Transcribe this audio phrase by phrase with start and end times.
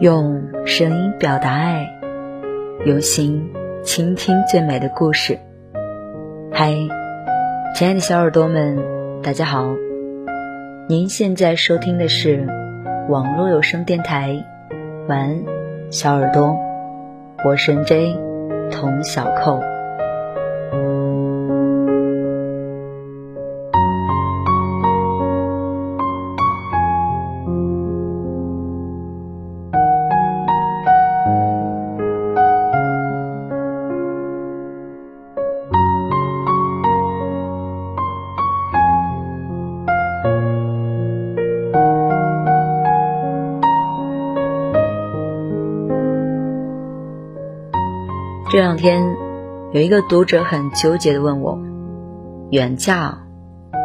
[0.00, 1.98] 用声音表达爱，
[2.84, 5.40] 用心倾听最美的故事。
[6.60, 6.74] 嗨，
[7.76, 8.76] 亲爱的小耳朵们，
[9.22, 9.76] 大家好！
[10.88, 12.48] 您现在收听的是
[13.08, 14.44] 网络有声电台，
[15.06, 15.44] 晚安，
[15.92, 16.58] 小耳朵，
[17.44, 18.12] 我是 J
[18.72, 19.60] 童小扣。
[48.58, 49.16] 这两天，
[49.70, 51.60] 有一个读者很纠结的问我
[52.50, 53.16] ：“远嫁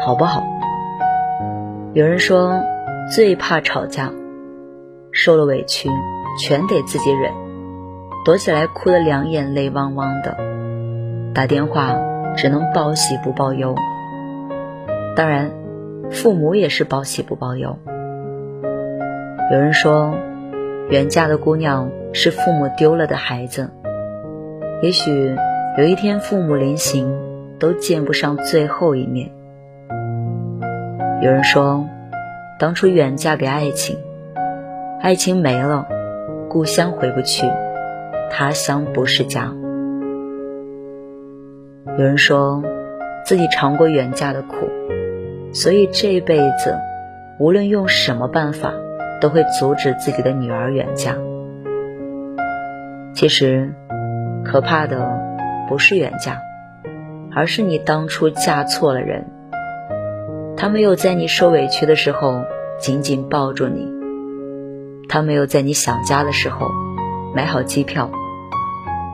[0.00, 0.42] 好不好？”
[1.92, 2.58] 有人说
[3.14, 4.10] 最怕吵架，
[5.12, 5.90] 受了委屈
[6.38, 7.34] 全得自己忍，
[8.24, 10.38] 躲起来哭得两眼泪汪汪的，
[11.34, 11.94] 打电话
[12.34, 13.74] 只能报喜不报忧。
[15.14, 15.52] 当然，
[16.10, 17.76] 父母也是报喜不报忧。
[19.52, 20.14] 有人说，
[20.88, 23.70] 远嫁的姑娘是父母丢了的孩子。
[24.82, 25.36] 也许
[25.78, 27.16] 有一天父母临行
[27.60, 29.30] 都见不上最后一面。
[31.22, 31.86] 有人说，
[32.58, 33.96] 当初远嫁给爱情，
[35.00, 35.86] 爱情没了，
[36.48, 37.46] 故乡回不去，
[38.28, 39.54] 他乡不是家。
[41.96, 42.60] 有人说，
[43.24, 44.68] 自己尝过远嫁的苦，
[45.52, 46.76] 所以这一辈子
[47.38, 48.74] 无论用什么办法，
[49.20, 51.16] 都会阻止自己的女儿远嫁。
[53.14, 53.72] 其实。
[54.44, 55.18] 可怕的
[55.68, 56.38] 不是远嫁，
[57.34, 59.26] 而是你当初嫁错了人。
[60.56, 62.42] 他没有在你受委屈的时候
[62.78, 63.88] 紧紧抱住你，
[65.08, 66.70] 他没有在你想家的时候
[67.34, 68.10] 买好机票，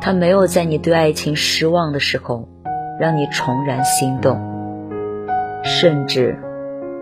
[0.00, 2.48] 他没有在你对爱情失望的时候
[2.98, 4.40] 让你重燃心动，
[5.62, 6.38] 甚至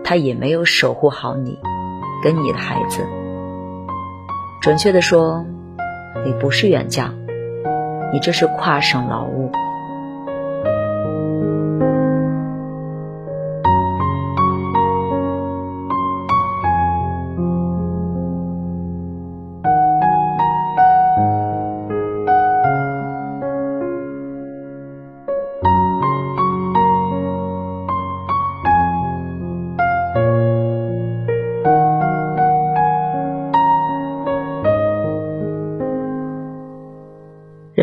[0.03, 1.57] 他也没有守护好你
[2.23, 3.03] 跟你的孩子。
[4.61, 5.45] 准确的说，
[6.25, 7.13] 你不是远嫁。
[8.11, 9.51] 你这是跨省劳务。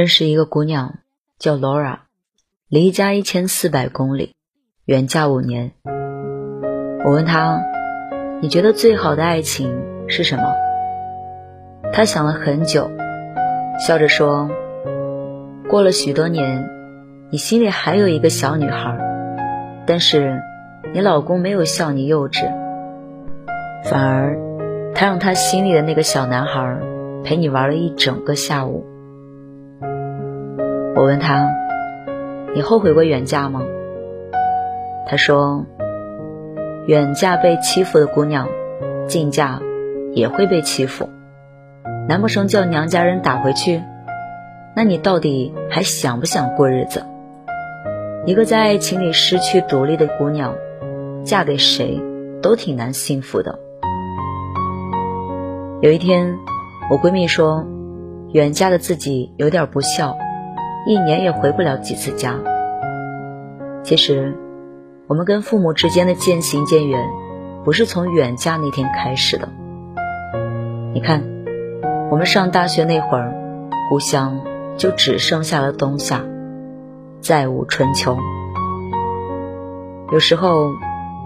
[0.06, 1.00] 认识一个姑娘，
[1.36, 1.98] 叫 Laura，
[2.68, 4.36] 离家一千四百公里，
[4.84, 5.72] 远嫁五年。
[7.04, 7.60] 我问她
[8.40, 10.44] ：“你觉得最好的爱情是什么？”
[11.92, 12.88] 她想了很久，
[13.84, 14.48] 笑着说
[15.68, 16.70] ：“过了许多年，
[17.32, 18.96] 你心里还有一个小女孩，
[19.88, 20.40] 但是
[20.94, 22.46] 你老公没有笑你幼稚，
[23.82, 24.38] 反而
[24.94, 26.78] 他让他心里的那个小男孩
[27.24, 28.86] 陪你玩了一整个下午。”
[30.96, 31.52] 我问他
[32.56, 33.60] ：“你后悔过远嫁吗？”
[35.06, 35.66] 他说
[36.88, 38.48] ：“远嫁被欺负的姑娘，
[39.06, 39.60] 近嫁
[40.14, 41.10] 也会被欺负，
[42.08, 43.82] 难不成叫娘家人打回去？
[44.74, 47.04] 那你到底还想不想过日子？
[48.24, 50.54] 一个在爱情里失去独立的姑娘，
[51.24, 52.02] 嫁给谁
[52.40, 53.58] 都挺难幸福的。”
[55.82, 56.38] 有一天，
[56.90, 57.66] 我闺蜜说
[58.32, 60.16] ：“远嫁的自己有点不孝。”
[60.86, 62.36] 一年也回不了几次家。
[63.82, 64.36] 其实，
[65.08, 67.04] 我们跟父母之间的渐行渐远，
[67.64, 69.48] 不是从远嫁那天开始的。
[70.94, 71.24] 你看，
[72.08, 73.34] 我们上大学那会儿，
[73.90, 74.40] 故乡
[74.76, 76.22] 就只剩下了冬夏，
[77.20, 78.16] 再无春秋。
[80.12, 80.70] 有时候，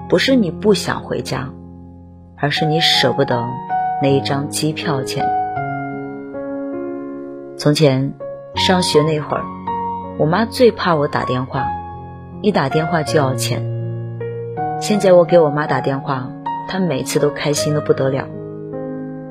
[0.08, 1.50] 不是你不想回家，
[2.38, 3.46] 而是你舍不得
[4.02, 5.28] 那一张机票钱。
[7.58, 8.14] 从前。
[8.54, 9.44] 上学那会儿，
[10.18, 11.66] 我妈最怕我打电话，
[12.42, 13.64] 一打电话就要钱。
[14.80, 16.30] 现在我给我妈打电话，
[16.68, 18.26] 她每次都开心的不得了。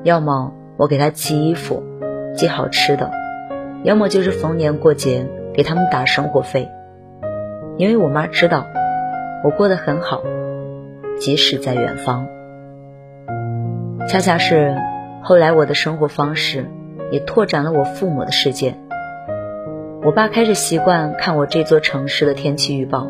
[0.04, 1.84] 要么我给她寄衣服、
[2.36, 3.12] 寄好吃的，
[3.84, 6.70] 要么就是逢年过节给他们打生活费，
[7.78, 8.66] 因为我妈知道
[9.44, 10.22] 我过得很好，
[11.20, 12.26] 即使在远方。
[14.08, 14.76] 恰恰是
[15.22, 16.66] 后来我的生活方式
[17.12, 18.76] 也拓展了我父母的世界。
[20.02, 23.06] 我爸开始习惯看我这座城市的天气预报，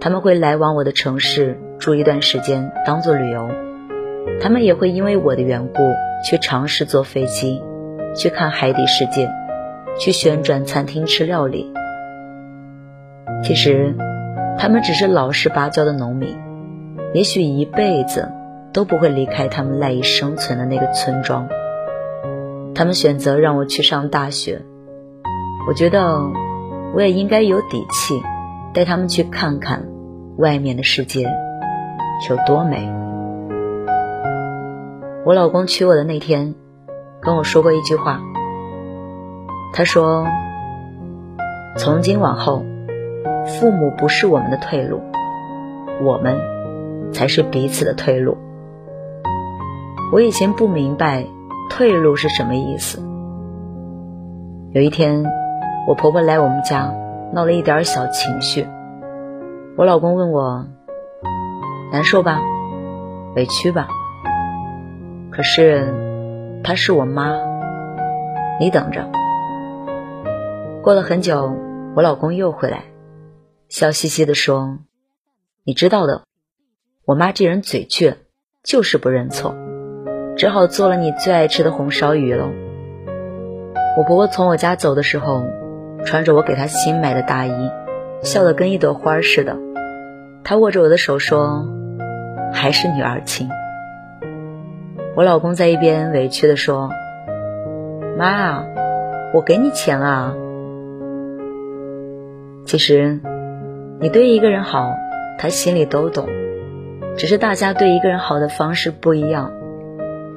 [0.00, 3.48] 他们会来往我的城市住一段时间当做旅游，
[4.40, 5.82] 他们也会因为我的缘故
[6.24, 7.60] 去尝试坐飞机，
[8.14, 9.28] 去看海底世界，
[9.98, 11.72] 去旋转餐厅吃料理。
[13.42, 13.92] 其实，
[14.56, 16.38] 他们只是老实巴交的农民，
[17.12, 18.30] 也许一辈子
[18.72, 21.48] 都不会离开他们赖以生存的那个村庄。
[22.72, 24.62] 他们选择让我去上大学。
[25.68, 26.30] 我觉得
[26.94, 28.22] 我也应该有底气，
[28.72, 29.86] 带他们去看看
[30.38, 31.24] 外面的世界
[32.30, 32.90] 有多美。
[35.26, 36.54] 我老公娶我的那天
[37.20, 38.22] 跟我说过一句话，
[39.74, 40.26] 他说
[41.76, 42.64] ：“从今往后，
[43.44, 45.02] 父母不是我们的退路，
[46.02, 46.38] 我们
[47.12, 48.38] 才是彼此的退路。”
[50.14, 51.26] 我以前不明白
[51.68, 53.02] 退路是什么意思，
[54.72, 55.26] 有一天。
[55.88, 56.94] 我婆婆来我们家，
[57.32, 58.68] 闹了一点小情绪。
[59.74, 60.66] 我老公问我
[61.90, 62.42] ：“难受吧？
[63.34, 63.88] 委屈吧？”
[65.32, 67.38] 可是她是我妈，
[68.60, 69.10] 你等着。
[70.82, 71.56] 过了很久，
[71.96, 72.82] 我老公又回来，
[73.70, 74.80] 笑嘻嘻的说
[75.64, 76.20] ：“你知道的，
[77.06, 78.18] 我妈这人嘴倔，
[78.62, 79.54] 就是不认错，
[80.36, 82.50] 只好做了你最爱吃的红烧鱼喽。”
[83.96, 85.46] 我婆婆从我家走的时候。
[86.04, 87.70] 穿着我给他新买的大衣，
[88.22, 89.56] 笑得跟一朵花似的。
[90.44, 91.68] 他握着我的手说
[92.52, 93.48] ：“还是女儿亲。”
[95.14, 96.90] 我老公在一边委屈地说
[98.16, 98.64] ：“妈，
[99.34, 100.34] 我给你钱了。”
[102.64, 103.20] 其实，
[104.00, 104.94] 你对一个人好，
[105.38, 106.28] 他心里都懂，
[107.16, 109.52] 只是大家对一个人好的方式不一样。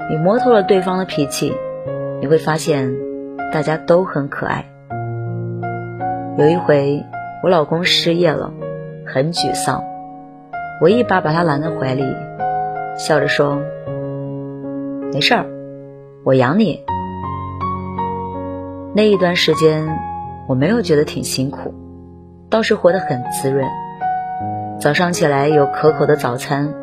[0.10, 1.54] 你摸透了对方的脾气，
[2.20, 2.98] 你会发现，
[3.54, 4.66] 大家都很可爱。
[6.38, 7.06] 有一回，
[7.44, 8.54] 我老公失业了，
[9.06, 9.84] 很沮丧。
[10.80, 12.06] 我一把把他揽在怀里，
[12.98, 13.62] 笑着说
[15.12, 15.46] ：“没事儿，
[16.24, 16.86] 我养你。”
[18.96, 19.86] 那一段时间，
[20.48, 21.74] 我没有觉得挺辛苦，
[22.50, 23.68] 倒是活得很滋润。
[24.80, 26.74] 早上起来有可口的早餐，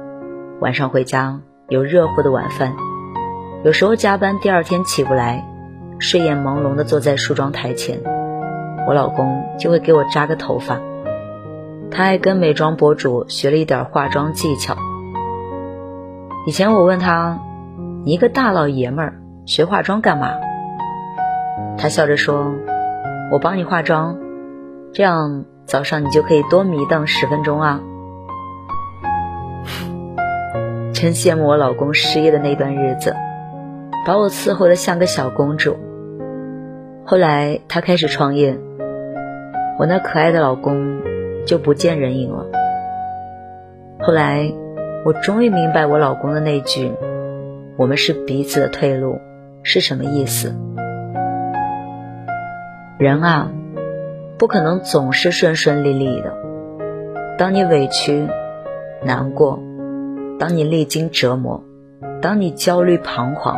[0.61, 2.75] 晚上回家有热乎的晚饭。
[3.65, 5.43] 有时候加班，第二天起不来，
[5.99, 8.18] 睡眼朦胧地坐在梳妆台前。
[8.89, 10.81] 我老公就会给我扎个头发，
[11.91, 14.79] 他还跟美妆博主学了一点化妆技巧。
[16.47, 17.39] 以前我问他
[18.07, 20.31] ：“你一个大老爷们儿学化妆干嘛？”
[21.77, 22.55] 他笑着说
[23.31, 24.17] ：“我帮你化妆，
[24.95, 27.83] 这样早上你就可以多迷瞪十分钟啊。”
[30.95, 33.15] 真羡慕我老公失业的那段日子，
[34.07, 35.77] 把我伺候的像个小公主。
[37.05, 38.59] 后来他开始创业。
[39.79, 41.01] 我那可爱的老公
[41.47, 42.47] 就不见人影了。
[44.01, 44.53] 后来，
[45.05, 46.93] 我终于明白我老公的那句
[47.79, 49.21] “我们是彼此的退路”
[49.63, 50.53] 是什么意思。
[52.99, 53.53] 人啊，
[54.37, 56.33] 不可能总是顺顺利利的。
[57.39, 58.27] 当你委屈、
[59.05, 59.61] 难过，
[60.41, 61.63] 当你历经折磨，
[62.21, 63.57] 当你焦虑彷徨，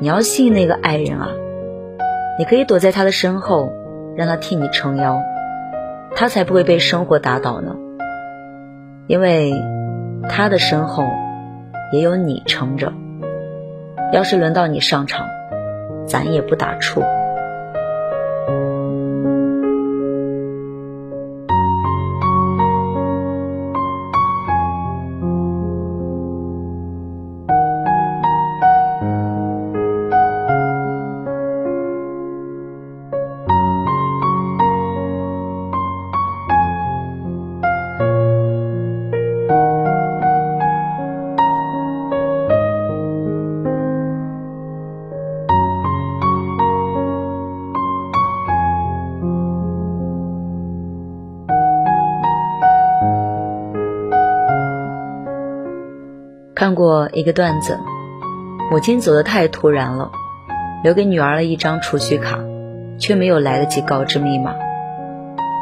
[0.00, 1.30] 你要信那个爱人啊，
[2.38, 3.72] 你可以躲在他的身后。
[4.16, 5.20] 让他替你撑腰，
[6.14, 7.74] 他才不会被生活打倒呢。
[9.06, 9.52] 因为
[10.28, 11.04] 他的身后
[11.92, 12.92] 也有你撑着。
[14.12, 15.26] 要是轮到你上场，
[16.06, 17.02] 咱也不打怵。
[56.54, 57.78] 看过一个段子，
[58.70, 60.12] 母亲走得太突然了，
[60.84, 62.38] 留给女儿了一张储蓄卡，
[62.98, 64.54] 却没有来得及告知密码。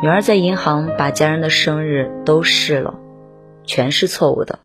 [0.03, 2.95] 女儿在银行把家人的生日都试了，
[3.65, 4.59] 全是错误的。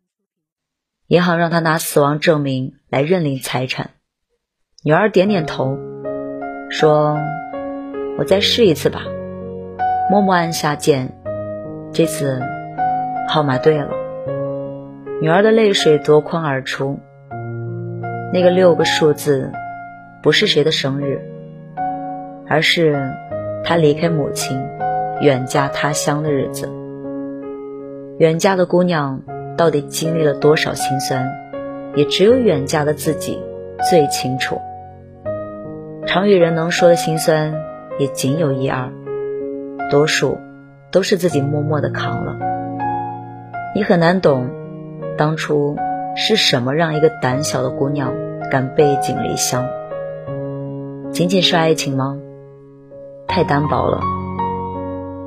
[1.08, 3.92] 银行让她拿死亡证明来认领财产。
[4.84, 5.78] 女儿点点头，
[6.70, 7.18] 说
[8.20, 9.04] ：“我再试一次吧。”
[10.12, 11.18] 默默按下键，
[11.94, 12.42] 这次
[13.30, 13.92] 号码对了，
[15.20, 17.00] 女儿的泪水夺眶而出。
[18.32, 19.52] 那个六个数字，
[20.22, 21.22] 不是谁的生日，
[22.48, 23.14] 而是
[23.64, 24.62] 她离开母亲，
[25.22, 26.70] 远嫁他乡的日子。
[28.20, 29.24] 远嫁的姑娘
[29.58, 31.28] 到底经历了多少心酸，
[31.96, 33.40] 也只有远嫁的自己
[33.90, 34.62] 最清楚。
[36.06, 37.56] 常与人能说的心酸，
[37.98, 38.92] 也仅有一二，
[39.90, 40.38] 多数
[40.92, 42.38] 都是自己默默的扛了。
[43.74, 44.50] 你很难懂，
[45.18, 45.76] 当初
[46.16, 48.14] 是什么让一个胆小的姑娘
[48.52, 49.66] 敢背井离乡？
[51.12, 52.18] 仅仅是爱情吗？
[53.28, 54.00] 太单薄了。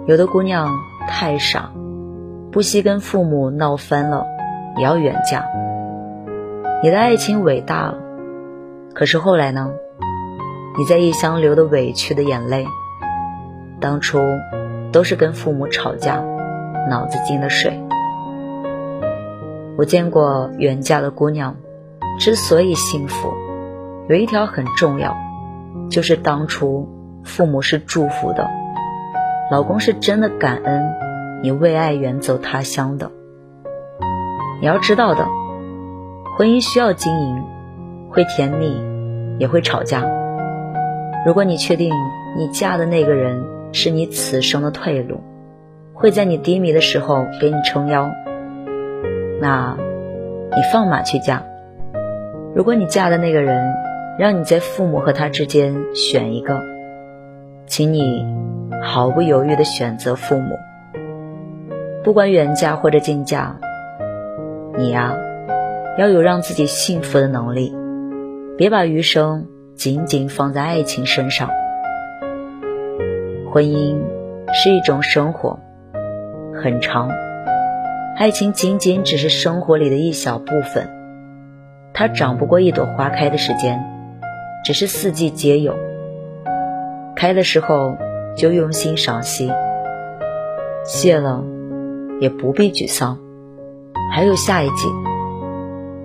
[0.06, 0.70] 有的姑娘
[1.09, 1.73] 太傻。
[2.52, 4.26] 不惜跟父母闹翻了，
[4.76, 5.44] 也要远嫁。
[6.82, 7.99] 你的爱情伟大了，
[8.92, 9.70] 可是后来呢？
[10.76, 12.66] 你在异乡流的委屈的眼泪，
[13.80, 14.18] 当初
[14.90, 16.25] 都是跟父母吵架，
[16.88, 17.80] 脑子进的水。
[19.81, 21.57] 我见过远嫁的姑娘，
[22.19, 23.33] 之所以幸福，
[24.11, 25.17] 有一条很重要，
[25.89, 26.87] 就是当初
[27.25, 28.47] 父母是祝福的，
[29.51, 30.93] 老公是真的感恩。
[31.43, 33.11] 你为爱远走他乡的，
[34.61, 35.27] 你要知道的，
[36.37, 37.43] 婚姻需要经营，
[38.11, 38.79] 会甜蜜，
[39.39, 40.05] 也会吵架。
[41.25, 41.91] 如果你确定
[42.37, 45.23] 你嫁的那个人是你此生的退路，
[45.95, 48.11] 会在你低迷的时候给你撑腰，
[49.40, 49.76] 那，
[50.54, 51.42] 你放马去嫁。
[52.54, 53.73] 如果你嫁的那个人
[54.18, 56.61] 让你在父母和他之间选一个，
[57.66, 58.26] 请你
[58.82, 60.56] 毫不犹豫的选择父母。
[62.04, 63.56] 不管远嫁或者近嫁，
[64.76, 65.16] 你呀，
[65.97, 67.75] 要有让自己幸福的能力，
[68.59, 71.49] 别把余生仅仅放在爱情身上。
[73.50, 73.99] 婚姻
[74.52, 75.59] 是一种生活，
[76.62, 77.11] 很长，
[78.21, 80.91] 爱情仅仅只是生活里的一小部分，
[81.95, 83.83] 它长不过一朵花开的时间，
[84.62, 85.75] 只是四季皆有，
[87.17, 87.97] 开的时候
[88.37, 89.50] 就用心赏析，
[90.85, 91.43] 谢了。
[92.21, 93.19] 也不必沮丧，
[94.12, 94.87] 还有下一季。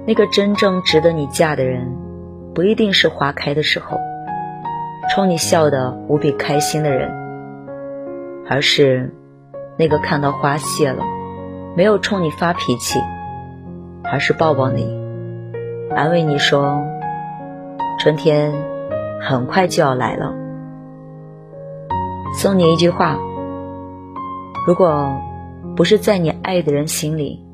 [0.07, 1.93] 那个真正值得你嫁的人，
[2.53, 3.99] 不一定是花开的时候，
[5.13, 7.11] 冲你笑得无比开心的人，
[8.49, 9.13] 而是
[9.77, 11.03] 那个看到花谢了，
[11.75, 12.99] 没有冲你发脾气，
[14.03, 14.87] 而是抱抱你，
[15.95, 16.81] 安慰你说
[17.99, 18.53] ：“春天
[19.21, 20.33] 很快就要来了。”
[22.39, 23.17] 送你一句话：
[24.65, 25.21] 如果。
[25.75, 27.45] 不是在你爱的人心里，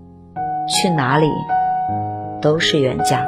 [0.68, 1.28] 去哪里
[2.40, 3.26] 都是远嫁。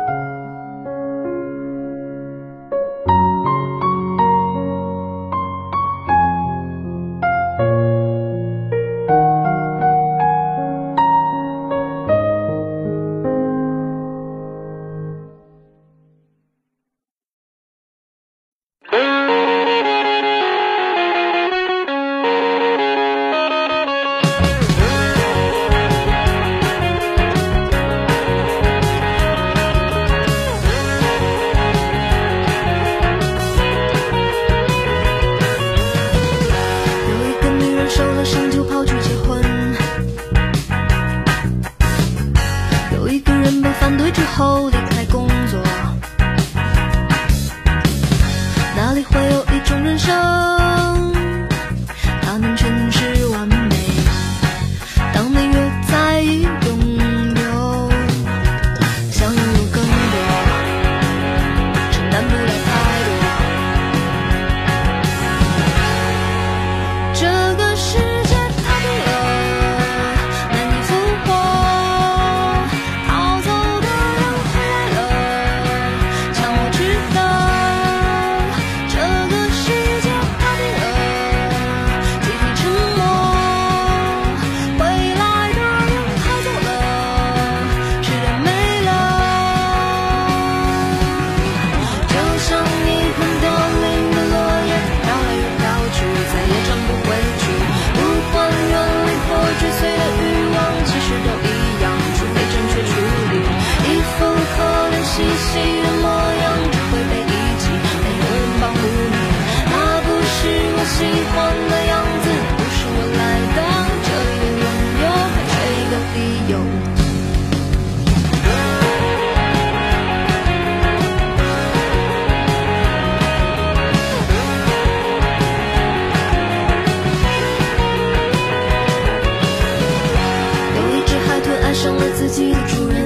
[131.83, 133.02] 成了自己的主人